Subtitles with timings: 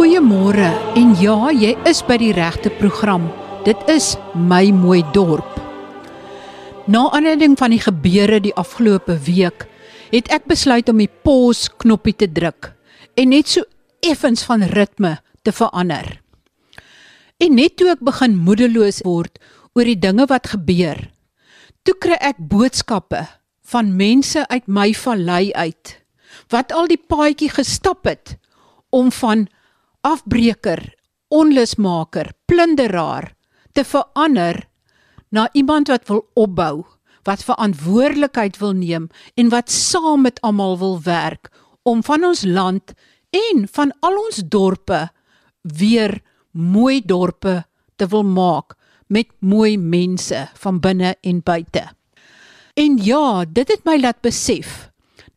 [0.00, 3.26] Goeiemôre en ja, jy is by die regte program.
[3.66, 5.58] Dit is my mooi dorp.
[6.88, 9.66] Na aanleiding van die gebeure die afgelope week,
[10.08, 12.70] het ek besluit om die pause knoppie te druk
[13.20, 13.68] en net so
[14.00, 16.08] effens van ritme te verander.
[17.36, 19.36] En net toe ek begin moedeloos word
[19.76, 21.10] oor die dinge wat gebeur,
[21.84, 23.26] toe kry ek boodskappe
[23.76, 25.98] van mense uit my vallei uit
[26.48, 28.38] wat al die paadjie gestap het
[28.96, 29.50] om van
[30.00, 30.94] afbreker,
[31.28, 33.34] onlusmaker, plunderaar
[33.72, 34.64] te verander
[35.30, 36.84] na iemand wat wil opbou,
[37.28, 41.50] wat verantwoordelikheid wil neem en wat saam met almal wil werk
[41.82, 42.92] om van ons land
[43.30, 45.08] en van al ons dorpe
[45.62, 47.60] weer mooi dorpe
[47.96, 48.74] te wil maak
[49.06, 51.82] met mooi mense van binne en buite.
[52.74, 54.89] En ja, dit het my laat besef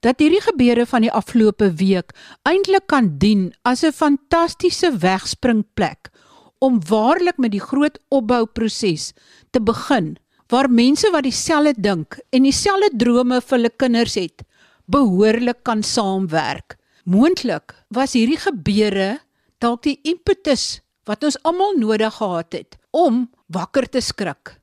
[0.03, 2.11] dat hierdie gebeure van die afgelope week
[2.49, 6.11] eintlik kan dien as 'n fantastiese wegspringplek
[6.59, 9.13] om waarlik met die groot opbouproses
[9.51, 10.17] te begin
[10.51, 14.43] waar mense wat dieselfde dink en dieselfde drome vir hulle kinders het
[14.85, 16.75] behoorlik kan saamwerk.
[17.05, 19.19] Moontlik was hierdie gebeure
[19.59, 24.59] dalk die impetus wat ons almal nodig gehad het om wakker te skrik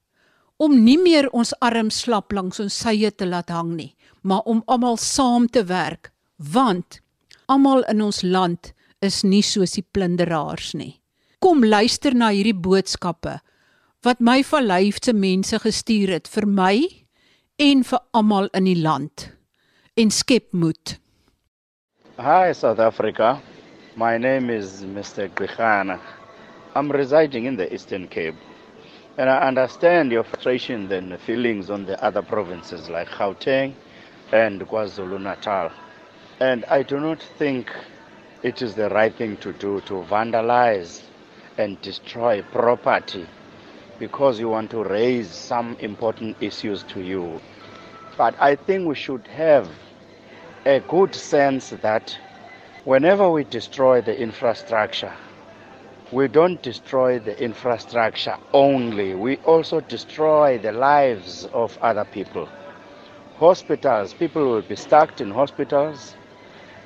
[0.60, 4.62] om nie meer ons arms slap langs ons sye te laat hang nie maar om
[4.66, 7.00] almal saam te werk, want
[7.46, 11.00] almal in ons land is nie soos die plunderaars nie.
[11.40, 13.38] Kom luister na hierdie boodskappe
[14.04, 16.74] wat my verlyfde mense gestuur het vir my
[17.60, 19.30] en vir almal in die land
[20.00, 20.96] en skep moed.
[22.20, 23.40] Hi South Africa.
[23.96, 25.28] My name is Mr.
[25.28, 25.98] Grichana.
[26.74, 28.36] I'm residing in the Eastern Cape.
[29.18, 33.74] And I understand your frustration and feelings on the other provinces like Gauteng,
[34.32, 35.70] and KwaZulu Natal.
[36.40, 37.72] And I do not think
[38.42, 41.02] it is the right thing to do to vandalize
[41.58, 43.26] and destroy property
[43.98, 47.40] because you want to raise some important issues to you.
[48.16, 49.68] But I think we should have
[50.64, 52.16] a good sense that
[52.84, 55.12] whenever we destroy the infrastructure,
[56.12, 62.48] we don't destroy the infrastructure only, we also destroy the lives of other people
[63.40, 66.14] hospitals, people will be stuck in hospitals,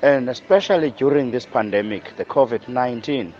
[0.01, 3.33] and especially during this pandemic, the COVID 19,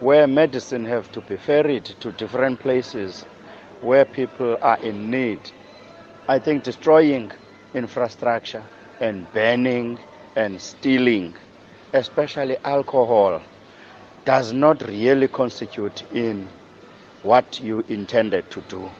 [0.00, 3.26] where medicine have to be ferried to different places
[3.82, 5.38] where people are in need.
[6.26, 7.32] I think destroying
[7.74, 8.64] infrastructure
[8.98, 9.98] and banning
[10.36, 11.34] and stealing,
[11.92, 13.42] especially alcohol,
[14.24, 16.48] does not really constitute in
[17.22, 18.90] what you intended to do.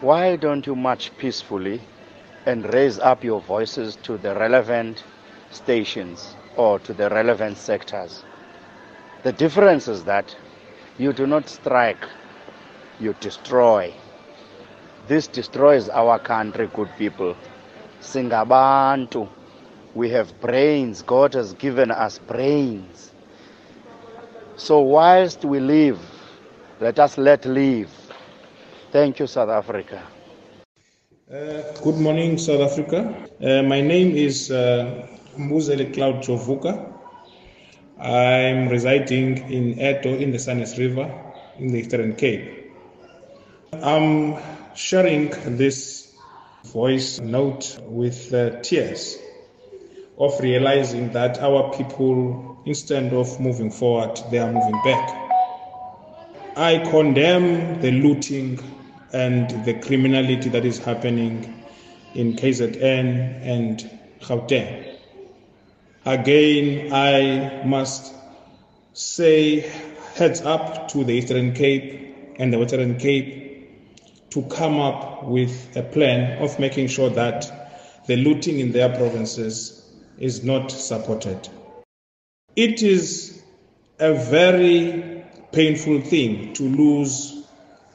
[0.00, 1.80] Why don't you march peacefully
[2.48, 5.04] and raise up your voices to the relevant
[5.50, 8.24] stations or to the relevant sectors.
[9.22, 10.34] The difference is that
[10.96, 12.08] you do not strike,
[12.98, 13.92] you destroy.
[15.08, 17.36] This destroys our country, good people.
[18.00, 19.28] Singabantu.
[19.94, 21.02] We have brains.
[21.02, 23.12] God has given us brains.
[24.56, 26.00] So, whilst we live,
[26.80, 27.90] let us let live.
[28.90, 30.02] Thank you, South Africa.
[31.30, 33.28] Uh, good morning, South Africa.
[33.38, 35.06] Uh, my name is uh,
[35.36, 36.90] Muzele Cloud Jovuka.
[38.00, 42.72] I'm residing in Eto in the Sanes River in the Eastern Cape.
[43.74, 44.38] I'm
[44.74, 45.28] sharing
[45.58, 46.16] this
[46.64, 49.18] voice note with uh, tears
[50.16, 55.10] of realizing that our people, instead of moving forward, they are moving back.
[56.56, 58.77] I condemn the looting
[59.12, 61.64] and the criminality that is happening
[62.14, 63.90] in KZN and
[64.20, 64.96] Gauteng.
[66.04, 68.14] Again, I must
[68.92, 69.60] say
[70.14, 75.82] heads up to the Eastern Cape and the Western Cape to come up with a
[75.82, 81.48] plan of making sure that the looting in their provinces is not supported.
[82.56, 83.42] It is
[83.98, 87.37] a very painful thing to lose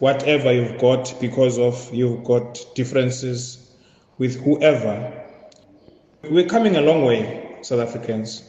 [0.03, 3.71] whatever you've got because of you've got differences
[4.17, 5.13] with whoever.
[6.29, 8.43] We're coming a long way, South Africans.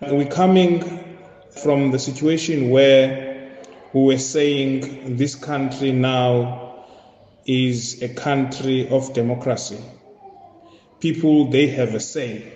[0.00, 1.16] We're coming
[1.60, 3.50] from the situation where
[3.92, 6.86] we were saying this country now
[7.46, 9.82] is a country of democracy.
[11.00, 12.52] People, they have a say.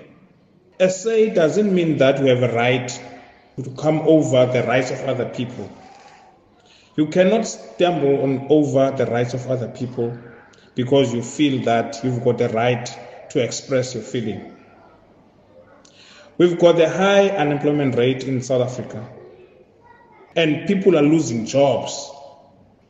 [0.79, 2.89] A say doesn't mean that we have a right
[3.61, 5.69] to come over the rights of other people.
[6.99, 10.19] You cannot stumble on over the rights of other people
[10.75, 12.91] because you feel that you've got the right
[13.31, 14.57] to express your feeling.
[16.39, 19.09] We've got a high unemployment rate in South Africa,
[20.35, 22.11] and people are losing jobs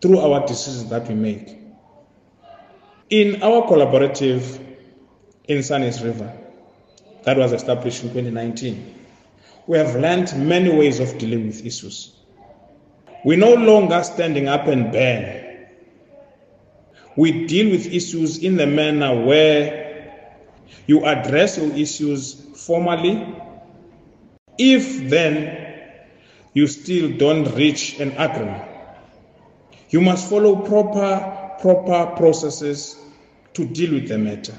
[0.00, 1.58] through our decisions that we make.
[3.10, 4.58] In our collaborative
[5.44, 6.34] in Sunnis River,
[7.24, 9.04] that was established in 2019,
[9.66, 12.17] we have learned many ways of dealing with issues.
[13.24, 15.66] We're no longer standing up and ban.
[17.16, 19.88] We deal with issues in the manner where
[20.86, 22.34] you address your issues
[22.64, 23.34] formally.
[24.56, 25.66] If then
[26.54, 28.64] you still don't reach an agreement,
[29.90, 32.96] you must follow proper proper processes
[33.54, 34.54] to deal with the matter.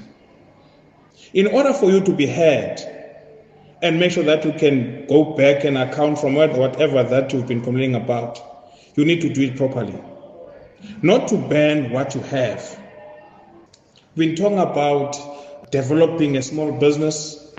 [1.32, 2.78] In order for you to be heard
[3.82, 7.62] and make sure that you can go back and account from whatever that you've been
[7.62, 8.49] complaining about,
[8.96, 9.98] you need to do it properly.
[11.02, 12.78] Not to burn what you have.
[14.16, 17.54] Been talking about developing a small business.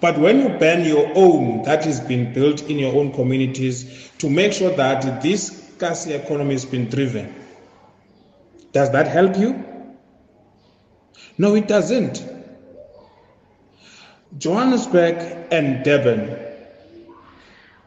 [0.00, 4.28] But when you burn your own that is being built in your own communities to
[4.28, 7.34] make sure that this Kasi economy has been driven,
[8.72, 9.64] does that help you?
[11.38, 12.24] No, it doesn't.
[14.38, 15.16] Johannesburg
[15.52, 16.43] and Durban,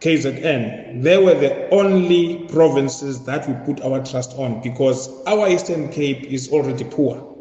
[0.02, 5.90] KZN, they were the only provinces that we put our trust on because our Eastern
[5.90, 7.36] Cape is already poor.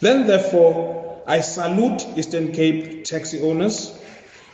[0.00, 3.98] Then, therefore, I salute Eastern Cape taxi owners.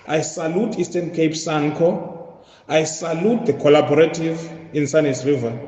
[0.06, 2.38] I salute Eastern Cape Sanco.
[2.68, 5.58] I salute the collaborative in Sunnis River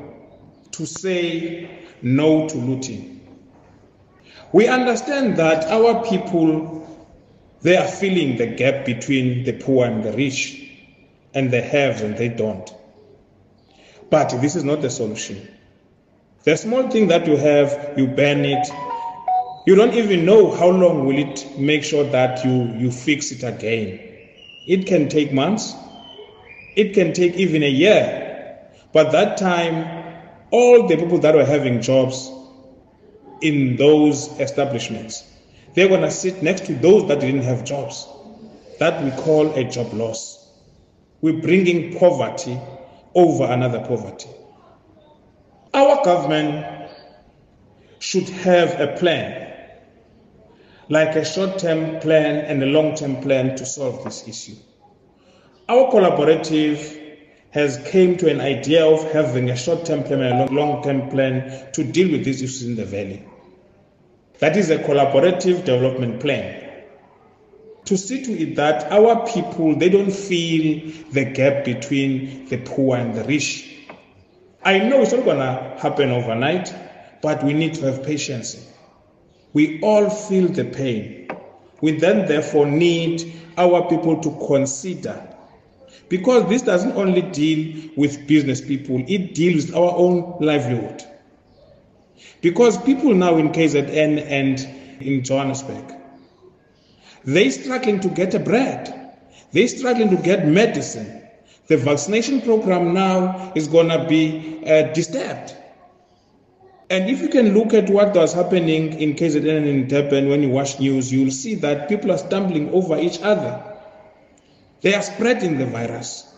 [0.71, 3.13] to say no to looting.
[4.51, 6.82] We understand that our people
[7.63, 10.69] they are filling the gap between the poor and the rich,
[11.33, 12.73] and the have and they don't.
[14.09, 15.47] But this is not the solution.
[16.43, 18.67] The small thing that you have, you burn it.
[19.65, 23.43] You don't even know how long will it make sure that you, you fix it
[23.43, 23.97] again.
[24.67, 25.73] It can take months.
[26.75, 28.59] It can take even a year.
[28.91, 30.03] But that time,
[30.51, 32.29] all the people that were having jobs
[33.41, 35.23] in those establishments,
[35.73, 38.07] they're going to sit next to those that didn't have jobs.
[38.79, 40.39] That we call a job loss.
[41.21, 42.59] We're bringing poverty
[43.15, 44.29] over another poverty.
[45.73, 46.89] Our government
[47.99, 49.55] should have a plan,
[50.89, 54.55] like a short term plan and a long term plan to solve this issue.
[55.69, 56.99] Our collaborative
[57.51, 61.09] has came to an idea of having a short term plan and a long term
[61.09, 63.25] plan to deal with these issues in the valley.
[64.43, 66.83] That is a collaborative development plan.
[67.85, 72.97] To see to it that our people they don't feel the gap between the poor
[72.97, 73.73] and the rich.
[74.65, 76.75] I know it's not gonna happen overnight,
[77.21, 78.69] but we need to have patience.
[79.53, 81.29] We all feel the pain.
[81.79, 85.25] We then therefore need our people to consider
[86.09, 91.01] because this doesn't only deal with business people, it deals with our own livelihood.
[92.43, 94.59] Because people now in KZN and
[95.01, 95.95] in Johannesburg,
[97.23, 99.15] they're struggling to get a bread.
[99.53, 101.21] They're struggling to get medicine.
[101.67, 105.55] The vaccination program now is going to be uh, disturbed.
[106.89, 110.43] And if you can look at what was happening in KZN and in Durban when
[110.43, 113.63] you watch news, you'll see that people are stumbling over each other.
[114.81, 116.29] They are spreading the virus.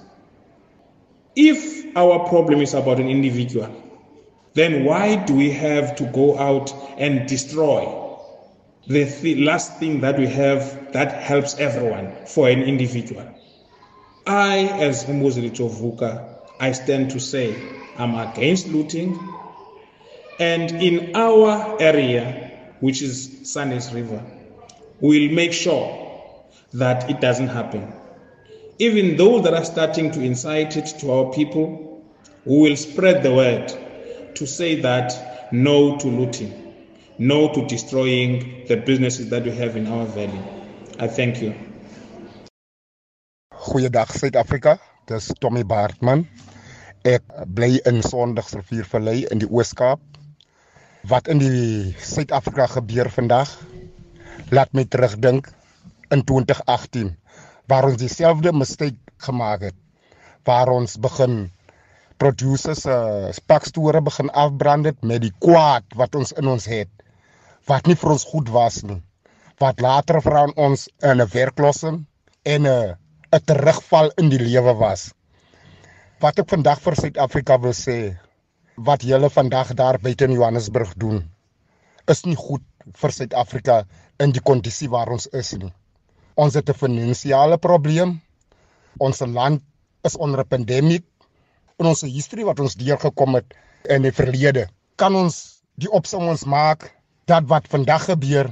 [1.35, 3.84] If our problem is about an individual,
[4.55, 7.83] then why do we have to go out and destroy
[8.87, 13.29] the th- last thing that we have that helps everyone for an individual?
[14.25, 17.53] I, as Humuzili Chovuka, I stand to say
[17.97, 19.19] I'm against looting.
[20.39, 24.23] And in our area, which is Sundays River,
[25.01, 26.01] we'll make sure
[26.73, 27.91] that it doesn't happen.
[28.79, 32.03] Even those that are starting to incite it to our people,
[32.45, 33.84] we will spread the word
[34.35, 36.51] to say that no to looting,
[37.17, 40.41] no to destroying the businesses that we have in our valley.
[40.99, 41.53] I thank you.
[43.65, 44.79] Goeiedag Suid-Afrika.
[45.07, 46.25] Dis Tommy Baartman.
[47.05, 50.01] Ek bly in Sondagsriviervallei in die Oos-Kaap.
[51.05, 53.51] Wat in die Suid-Afrika gebeur vandag
[54.51, 55.49] laat my terugdink
[56.11, 57.13] in 2018
[57.69, 59.77] waar ons dieselfde mistake gemaak het.
[60.45, 61.49] Waar ons begin
[62.21, 66.91] producers uh spakstore begin afbrand het met die kwaad wat ons in ons het
[67.71, 68.99] wat nie vir ons goed was nie
[69.63, 72.01] wat later vir ons in 'n werkloosing
[72.55, 72.95] en 'n
[73.39, 75.13] 'n terugval in die lewe was
[76.25, 77.99] wat ek vandag vir Suid-Afrika wil sê
[78.89, 81.23] wat julle vandag daar buite in Johannesburg doen
[82.07, 82.63] is nie goed
[83.01, 83.83] vir Suid-Afrika
[84.19, 85.73] in die kondisie waar ons is nie
[86.35, 88.09] Ons het 'n finansiële probleem.
[88.99, 89.61] Ons land
[90.03, 91.03] is onder 'n pandemie.
[91.81, 93.55] In ons historie wat ons deurgekom het
[93.91, 94.61] in die verlede,
[94.95, 95.39] kan ons
[95.83, 96.85] die opsommings maak
[97.27, 98.47] dat wat vandag gebeur,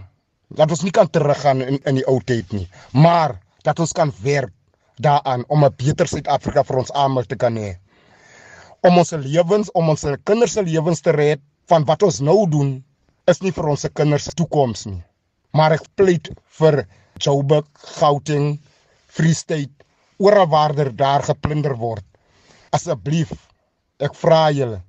[0.52, 4.12] dat ons nie kan teruggaan in in die ou tyd nie, maar dat ons kan
[4.26, 4.52] werk
[5.00, 7.78] daaraan om 'n beter Suid-Afrika vir ons almal te kan hê.
[8.84, 11.40] Om ons lewens, om ons kinders se lewens te red
[11.72, 12.84] van wat ons nou doen,
[13.28, 15.04] is nie vir ons se kinders se toekoms nie.
[15.54, 16.86] Maar ek pleit vir
[17.20, 17.68] Joburg,
[18.00, 18.60] Gauteng,
[19.08, 19.72] Free State,
[20.18, 22.04] oral waar daar geplunder word.
[22.74, 23.34] Asseblief,
[24.02, 24.80] ek vra julle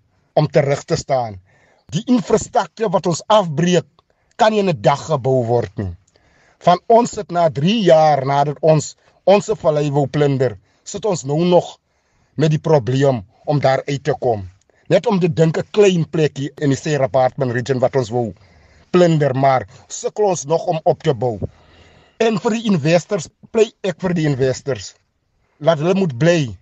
[0.41, 1.37] om terug te staan.
[1.93, 3.87] Die infrastruktuur wat ons afbreek,
[4.41, 5.93] kan nie in 'n dag gebou word nie.
[6.65, 11.45] Van ons sit na 3 jaar nadat ons ons vallei wou plunder, sit ons nou
[11.45, 11.79] nog
[12.37, 14.49] met die probleem om daar uit te kom.
[14.89, 18.33] Net om te dink 'n klein plekkie in die Sierra Apartment region wat ons wou
[18.91, 21.39] plunder, maar sukkel ons nog om op te bou.
[22.19, 24.95] En vir die investors, bly ek vir die investors.
[25.59, 26.57] Laat hulle moet bly.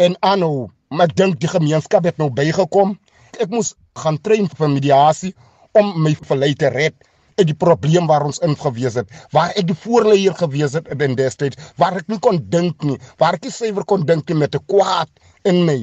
[0.00, 2.94] En aanhou, maar ek dink die gemeenskap het nou bygekom.
[3.36, 5.34] Ek moes gaan train vir mediasie
[5.76, 6.96] om my vallei te red
[7.40, 11.16] uit die probleem waar ons in gewees het, waar ek die voorleier gewees het in
[11.16, 14.56] destyds, waar ek nie kon dink nie, waar ek nie suiwer kon dink nie met
[14.56, 15.10] 'n kwaad
[15.44, 15.78] in my.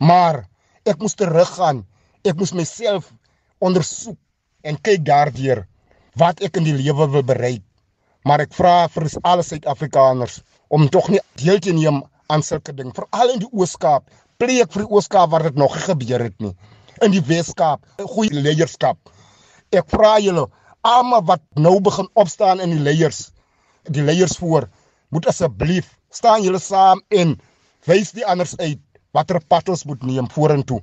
[0.00, 0.44] Maar
[0.84, 1.84] ek moes teruggaan.
[2.24, 3.12] Ek moes myself
[3.60, 4.18] ondersoek
[4.64, 5.66] en kyk daardeur
[6.16, 7.62] wat ek in die lewe wil bereik.
[8.24, 12.02] Maar ek vra vir al die Suid-Afrikaners om tog nie deel te neem
[12.32, 14.08] aan sulke ding, veral in die Oos-Kaap.
[14.38, 16.54] Pleeg vir die Oos-Kaap waar dit nog gebeur het nie.
[17.02, 18.98] In die Wes-Kaap, goeie leierskap.
[19.74, 20.48] Ek vra julle
[20.84, 23.28] almal wat nou begin opstaan in die leiers
[23.90, 24.68] die leiers voor
[25.08, 27.36] moet asseblief staan julle saam en
[27.88, 28.80] wys die anders uit
[29.12, 30.80] watter pad ons moet neem vorentoe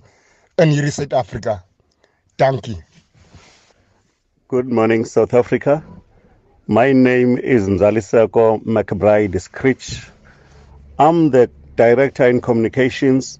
[0.61, 1.63] in hierdie Suid-Afrika.
[2.37, 2.77] Dankie.
[4.47, 5.81] Good morning South Africa.
[6.67, 10.11] My name is Nzaliseko McBride Scritch.
[10.99, 13.39] I'm the Director in Communications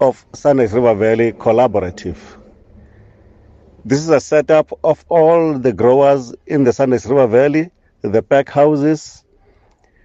[0.00, 2.18] of Sunrise River Valley Collaborative.
[3.84, 7.70] This is a setup of all the growers in the Sunrise River Valley,
[8.02, 9.24] the pack houses,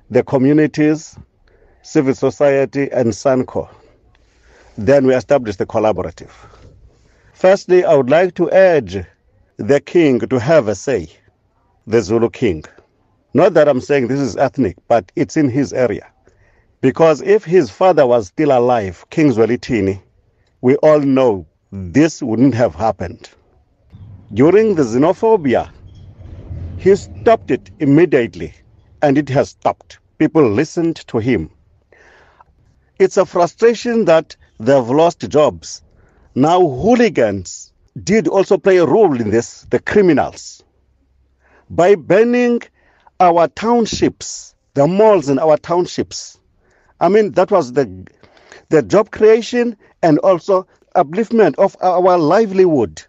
[0.10, 1.18] the communities,
[1.82, 3.70] civil society, and Sunco.
[4.78, 6.32] Then we established the collaborative.
[7.34, 8.98] Firstly, I would like to urge
[9.58, 11.10] the king to have a say,
[11.86, 12.64] the Zulu king.
[13.34, 16.08] Not that I'm saying this is ethnic, but it's in his area.
[16.82, 20.02] Because if his father was still alive, King Zwelithini,
[20.62, 21.92] we all know hmm.
[21.92, 23.30] this wouldn't have happened.
[24.34, 25.72] During the xenophobia,
[26.78, 28.54] he stopped it immediately,
[29.02, 30.00] and it has stopped.
[30.20, 31.50] People listened to him.
[32.98, 35.82] It's a frustration that they've lost jobs.
[36.36, 40.64] Now, hooligans did also play a role in this, the criminals.
[41.70, 42.62] By banning
[43.20, 46.39] our townships, the malls in our townships,
[47.00, 48.08] I mean, that was the,
[48.70, 53.02] the job creation and also upliftment of our livelihood.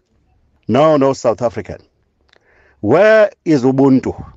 [0.67, 1.77] No, no, South African.
[2.79, 4.33] Where is Ubuntu?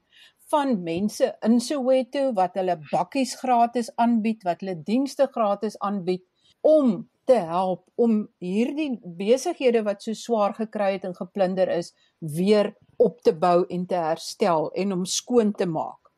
[0.50, 6.24] van mense in Soweto wat hulle bakkies gratis aanbied, wat hulle dienste gratis aanbied
[6.66, 12.74] om te help om hierdie besighede wat so swaar gekry het en geplunder is, weer
[12.98, 16.10] op te bou en te herstel en om skoon te maak.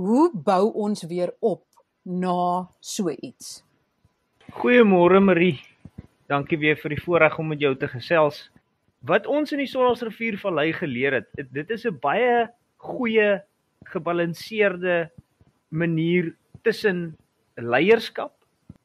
[0.00, 1.64] Hoe bou ons weer op
[2.02, 3.60] na so iets?
[4.56, 5.58] Goeiemôre Marie.
[6.26, 8.46] Dankie weer vir die voorreg om met jou te gesels.
[9.06, 12.48] Wat ons in die Sondagsrivier Vallei geleer het, dit is 'n baie
[12.82, 13.42] goeie
[13.92, 15.10] gebalanseerde
[15.70, 17.16] manier tussen
[17.54, 18.32] leierskap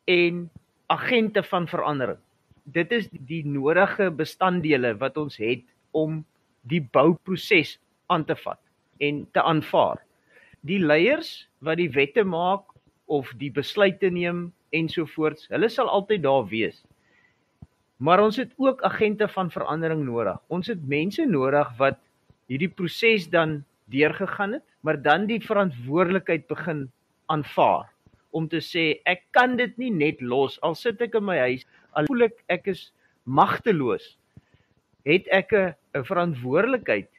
[0.05, 0.49] en
[0.87, 2.19] agente van verandering.
[2.65, 6.25] Dit is die nodige bestanddele wat ons het om
[6.61, 8.59] die bouproses aan te vat
[8.99, 9.97] en te aanvaar.
[10.61, 12.63] Die leiers wat die wette maak
[13.05, 16.83] of die besluite neem ensovoorts, hulle sal altyd daar wees.
[18.01, 20.39] Maar ons het ook agente van verandering nodig.
[20.49, 21.99] Ons het mense nodig wat
[22.49, 23.61] hierdie proses dan
[23.93, 26.87] deurgegaan het, maar dan die verantwoordelikheid begin
[27.29, 27.91] aanvaar
[28.31, 31.65] om te sê ek kan dit nie net los al sit ek in my huis
[31.99, 32.83] al voel ek ek is
[33.39, 34.13] magteloos
[35.07, 37.09] het ek 'n verantwoordelikheid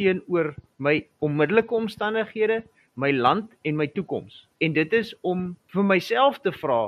[0.00, 2.62] teenoor my onmiddellike omstandighede
[2.96, 6.80] my land en my toekoms en dit is om vir myself te vra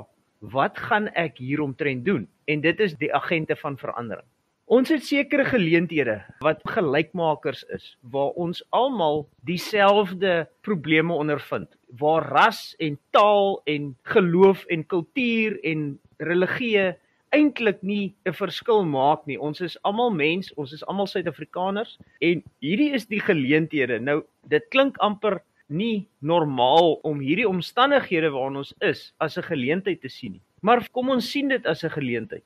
[0.51, 2.27] wat gaan ek hieromtrent doen?
[2.45, 4.27] En dit is die agente van verandering.
[4.65, 11.69] Ons het sekere geleenthede wat gelykmakers is waar ons almal dieselfde probleme ondervind,
[12.01, 16.95] waar ras en taal en geloof en kultuur en religie
[17.29, 19.37] eintlik nie 'n verskil maak nie.
[19.37, 23.99] Ons is almal mens, ons is almal Suid-Afrikaners en hierdie is die geleenthede.
[23.99, 30.01] Nou dit klink amper nie normaal om hierdie omstandighede waarin ons is as 'n geleentheid
[30.01, 30.41] te sien nie.
[30.61, 32.43] Maar kom ons sien dit as 'n geleentheid.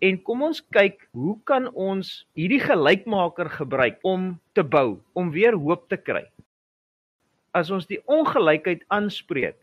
[0.00, 5.52] En kom ons kyk, hoe kan ons hierdie gelykmaker gebruik om te bou, om weer
[5.52, 6.24] hoop te kry?
[7.52, 9.56] As ons die ongelykheid aanspreek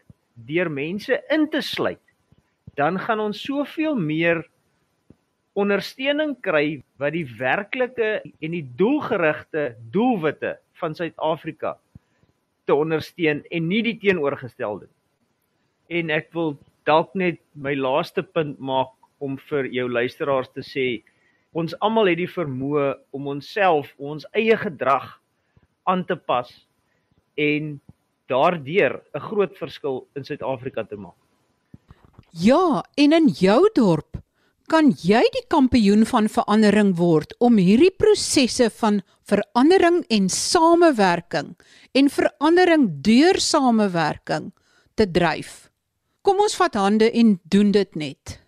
[0.46, 2.04] deur mense in te sluit,
[2.76, 4.44] dan gaan ons soveel meer
[5.58, 11.80] ondersteuning kry wat die werklike en die doelgerigte doelwitte van Suid-Afrika
[12.68, 14.88] te ondersteun en nie die teenoorgestelde.
[15.90, 20.88] En ek wil dalk net my laaste punt maak om vir jou luisteraars te sê
[21.58, 25.08] ons almal het die vermoë om onsself, ons eie gedrag
[25.90, 26.50] aan te pas
[27.38, 27.78] en
[28.30, 31.16] daardeur 'n groot verskil in Suid-Afrika te maak.
[32.32, 34.18] Ja, en in jou dorp
[34.68, 41.54] kan jy die kampioen van verandering word om hierdie prosesse van verandering en samewerking
[41.96, 44.52] en verandering deur samewerking
[45.00, 45.70] te dryf.
[46.22, 48.40] Kom ons vat hande en doen dit net.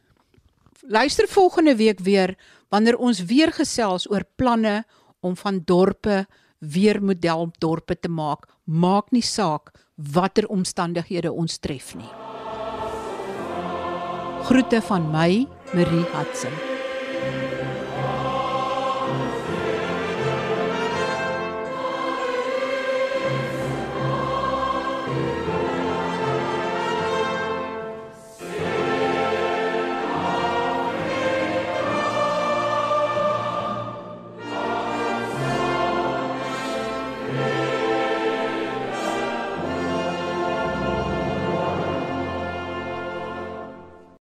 [0.84, 2.36] Luister volgende week weer
[2.70, 4.84] wanneer ons weer gesels oor planne
[5.24, 6.26] om van dorpe
[6.60, 8.44] weer modeldorpe te maak.
[8.66, 12.12] Maak nie saak watter omstandighede ons tref nie.
[14.50, 16.69] Groete van my, Marie Hudson.